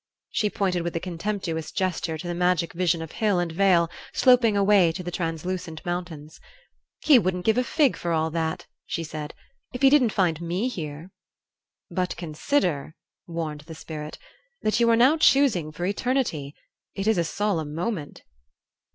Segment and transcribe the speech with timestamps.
[0.31, 4.57] She pointed with a contemptuous gesture to the magic vision of hill and vale sloping
[4.57, 6.39] away to the translucent mountains.
[7.01, 9.35] "He wouldn't give a fig for all that," she said,
[9.75, 11.11] "if he didn't find me here."
[11.91, 12.95] "But consider,"
[13.27, 14.17] warned the Spirit,
[14.63, 16.55] "that you are now choosing for eternity.
[16.95, 18.23] It is a solemn moment."